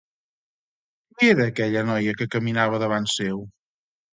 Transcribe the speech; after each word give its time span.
Qui 1.19 1.29
era 1.35 1.45
aquella 1.53 1.85
noia 1.91 2.17
que 2.23 2.29
caminava 2.37 2.81
davant 2.85 3.07
seu? 3.21 3.45